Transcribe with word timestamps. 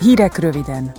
Hírek 0.00 0.38
röviden. 0.38 0.92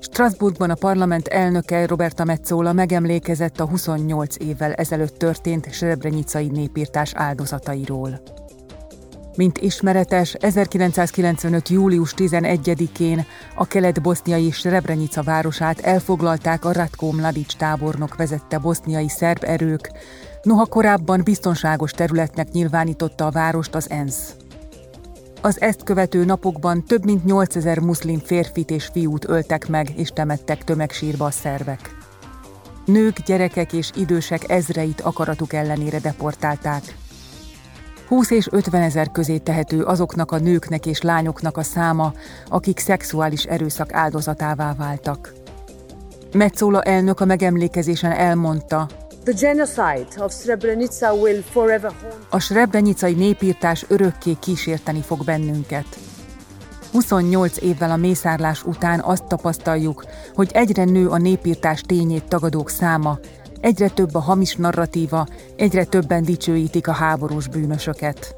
Strasbourgban 0.00 0.70
a 0.70 0.74
parlament 0.74 1.28
elnöke 1.28 1.86
Roberta 1.86 2.24
Metzola 2.24 2.72
megemlékezett 2.72 3.60
a 3.60 3.66
28 3.66 4.34
évvel 4.38 4.72
ezelőtt 4.72 5.18
történt 5.18 5.72
Srebrenicai 5.72 6.46
népírtás 6.46 7.12
áldozatairól. 7.14 8.20
Mint 9.36 9.58
ismeretes, 9.58 10.34
1995. 10.34 11.68
július 11.68 12.14
11-én 12.16 13.26
a 13.54 13.66
kelet-boszniai 13.66 14.50
Srebrenica 14.50 15.22
városát 15.22 15.80
elfoglalták 15.80 16.64
a 16.64 16.72
Ratko 16.72 17.12
Mladic 17.12 17.54
tábornok 17.54 18.16
vezette 18.16 18.58
boszniai 18.58 19.08
szerb 19.08 19.44
erők, 19.44 19.90
noha 20.42 20.66
korábban 20.66 21.20
biztonságos 21.24 21.90
területnek 21.90 22.50
nyilvánította 22.50 23.26
a 23.26 23.30
várost 23.30 23.74
az 23.74 23.90
ENSZ. 23.90 24.34
Az 25.40 25.60
ezt 25.60 25.82
követő 25.82 26.24
napokban 26.24 26.84
több 26.84 27.04
mint 27.04 27.24
8000 27.24 27.78
muszlim 27.78 28.18
férfit 28.18 28.70
és 28.70 28.88
fiút 28.92 29.28
öltek 29.28 29.68
meg 29.68 29.88
és 29.96 30.08
temettek 30.08 30.64
tömegsírba 30.64 31.24
a 31.24 31.30
szervek. 31.30 31.96
Nők, 32.84 33.20
gyerekek 33.20 33.72
és 33.72 33.90
idősek 33.94 34.50
ezreit 34.50 35.00
akaratuk 35.00 35.52
ellenére 35.52 35.98
deportálták. 35.98 36.96
20 38.08 38.30
és 38.30 38.48
50 38.50 38.82
ezer 38.82 39.10
közé 39.10 39.38
tehető 39.38 39.82
azoknak 39.82 40.32
a 40.32 40.38
nőknek 40.38 40.86
és 40.86 41.02
lányoknak 41.02 41.56
a 41.56 41.62
száma, 41.62 42.12
akik 42.48 42.78
szexuális 42.78 43.44
erőszak 43.44 43.92
áldozatává 43.92 44.74
váltak. 44.74 45.32
Metzola 46.32 46.82
elnök 46.82 47.20
a 47.20 47.24
megemlékezésen 47.24 48.12
elmondta, 48.12 48.88
a 52.30 52.38
srebrenicai 52.38 53.12
népírtás 53.12 53.84
örökké 53.88 54.36
kísérteni 54.40 55.00
fog 55.00 55.24
bennünket. 55.24 55.86
28 56.92 57.56
évvel 57.60 57.90
a 57.90 57.96
mészárlás 57.96 58.64
után 58.64 59.00
azt 59.00 59.24
tapasztaljuk, 59.24 60.04
hogy 60.34 60.50
egyre 60.52 60.84
nő 60.84 61.08
a 61.08 61.16
népírtás 61.16 61.80
tényét 61.80 62.24
tagadók 62.24 62.70
száma, 62.70 63.18
egyre 63.60 63.88
több 63.88 64.14
a 64.14 64.20
hamis 64.20 64.54
narratíva, 64.54 65.26
egyre 65.56 65.84
többen 65.84 66.22
dicsőítik 66.22 66.88
a 66.88 66.92
háborús 66.92 67.48
bűnösöket. 67.48 68.34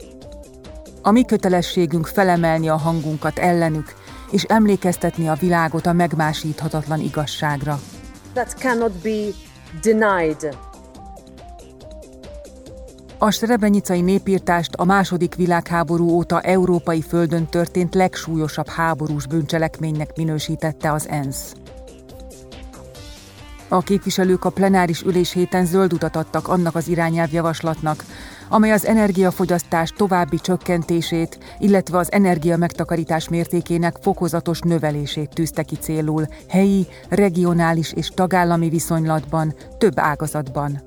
A 1.03 1.11
mi 1.11 1.25
kötelességünk 1.25 2.07
felemelni 2.07 2.69
a 2.69 2.77
hangunkat 2.77 3.39
ellenük, 3.39 3.95
és 4.31 4.43
emlékeztetni 4.43 5.29
a 5.29 5.35
világot 5.35 5.87
a 5.87 5.93
megmásíthatatlan 5.93 7.01
igazságra. 7.01 7.81
That 8.33 8.55
cannot 8.59 8.93
be 8.93 9.27
denied. 9.83 10.69
A 13.23 13.31
srebrenicai 13.31 14.01
népírtást 14.01 14.75
a 14.75 14.85
második 14.85 15.35
világháború 15.35 16.11
óta 16.11 16.41
európai 16.41 17.03
földön 17.03 17.47
történt 17.47 17.95
legsúlyosabb 17.95 18.69
háborús 18.69 19.27
bűncselekménynek 19.27 20.17
minősítette 20.17 20.93
az 20.93 21.09
ENSZ. 21.09 21.55
A 23.69 23.81
képviselők 23.81 24.45
a 24.45 24.51
plenáris 24.51 25.03
ülés 25.03 25.33
héten 25.33 25.65
zöld 25.65 25.93
utat 25.93 26.17
adtak 26.17 26.49
annak 26.49 26.75
az 26.75 26.89
irányelvjavaslatnak, 26.89 28.05
amely 28.49 28.73
az 28.73 28.87
energiafogyasztás 28.87 29.93
további 29.97 30.37
csökkentését, 30.37 31.39
illetve 31.59 31.99
az 31.99 32.13
energia 32.13 32.57
megtakarítás 32.57 33.29
mértékének 33.29 33.97
fokozatos 34.01 34.61
növelését 34.61 35.31
tűzte 35.35 35.63
ki 35.63 35.77
célul 35.77 36.27
helyi, 36.49 36.87
regionális 37.09 37.93
és 37.93 38.09
tagállami 38.09 38.69
viszonylatban, 38.69 39.55
több 39.79 39.99
ágazatban. 39.99 40.83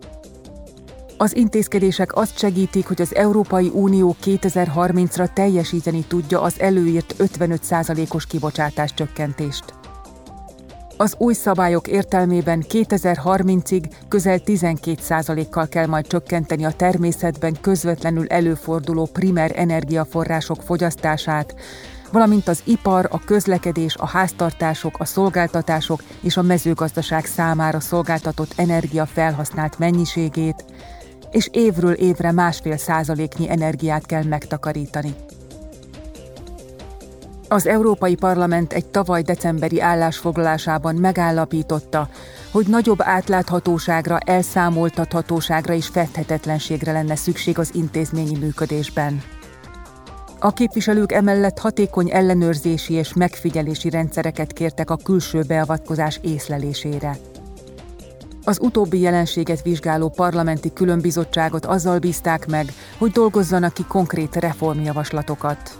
Az 1.23 1.35
intézkedések 1.35 2.15
azt 2.15 2.37
segítik, 2.37 2.87
hogy 2.87 3.01
az 3.01 3.15
Európai 3.15 3.71
Unió 3.73 4.15
2030-ra 4.23 5.33
teljesíteni 5.33 6.03
tudja 6.07 6.41
az 6.41 6.59
előírt 6.59 7.15
55%-os 7.17 8.25
kibocsátás 8.25 8.93
csökkentést. 8.93 9.63
Az 10.97 11.15
új 11.17 11.33
szabályok 11.33 11.87
értelmében 11.87 12.63
2030-ig 12.69 13.83
közel 14.07 14.39
12%-kal 14.45 15.67
kell 15.67 15.85
majd 15.85 16.07
csökkenteni 16.07 16.65
a 16.65 16.71
természetben 16.71 17.57
közvetlenül 17.61 18.27
előforduló 18.27 19.09
primer 19.13 19.51
energiaforrások 19.55 20.61
fogyasztását, 20.61 21.55
valamint 22.11 22.47
az 22.47 22.61
ipar, 22.63 23.07
a 23.11 23.19
közlekedés, 23.19 23.95
a 23.95 24.07
háztartások, 24.07 24.95
a 24.99 25.05
szolgáltatások 25.05 26.03
és 26.21 26.37
a 26.37 26.41
mezőgazdaság 26.41 27.25
számára 27.25 27.79
szolgáltatott 27.79 28.53
energia 28.55 29.05
felhasznált 29.05 29.79
mennyiségét, 29.79 30.65
és 31.33 31.49
évről 31.51 31.93
évre 31.93 32.31
másfél 32.31 32.77
százaléknyi 32.77 33.49
energiát 33.49 34.05
kell 34.05 34.23
megtakarítani. 34.23 35.15
Az 37.47 37.67
Európai 37.67 38.15
Parlament 38.15 38.73
egy 38.73 38.85
tavaly 38.85 39.21
decemberi 39.21 39.81
állásfoglalásában 39.81 40.95
megállapította, 40.95 42.09
hogy 42.51 42.65
nagyobb 42.67 43.01
átláthatóságra, 43.01 44.17
elszámoltathatóságra 44.17 45.73
és 45.73 45.87
fedhetetlenségre 45.87 46.91
lenne 46.91 47.15
szükség 47.15 47.59
az 47.59 47.69
intézményi 47.73 48.37
működésben. 48.37 49.21
A 50.39 50.53
képviselők 50.53 51.11
emellett 51.11 51.59
hatékony 51.59 52.11
ellenőrzési 52.11 52.93
és 52.93 53.13
megfigyelési 53.13 53.89
rendszereket 53.89 54.53
kértek 54.53 54.89
a 54.89 54.97
külső 55.03 55.41
beavatkozás 55.47 56.19
észlelésére. 56.21 57.17
Az 58.45 58.59
utóbbi 58.61 58.99
jelenséget 58.99 59.61
vizsgáló 59.61 60.09
parlamenti 60.09 60.73
különbizottságot 60.73 61.65
azzal 61.65 61.99
bízták 61.99 62.47
meg, 62.47 62.73
hogy 62.97 63.11
dolgozzanak 63.11 63.73
ki 63.73 63.83
konkrét 63.87 64.35
reformjavaslatokat. 64.35 65.77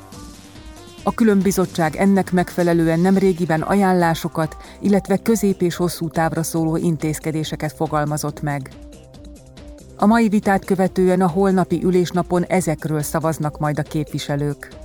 A 1.04 1.14
különbizottság 1.14 1.96
ennek 1.96 2.32
megfelelően 2.32 3.00
nemrégiben 3.00 3.62
ajánlásokat, 3.62 4.58
illetve 4.80 5.18
közép- 5.18 5.62
és 5.62 5.76
hosszú 5.76 6.08
távra 6.08 6.44
szóló 6.44 6.78
intézkedéseket 6.78 7.74
fogalmazott 7.74 8.42
meg. 8.42 8.70
A 9.98 10.06
mai 10.06 10.30
vitát 10.30 10.66
követően 10.66 11.22
a 11.22 11.28
holnapi 11.28 11.84
ülésnapon 11.84 12.44
ezekről 12.44 13.02
szavaznak 13.02 13.60
majd 13.60 13.80
a 13.80 13.84
képviselők. 13.84 14.83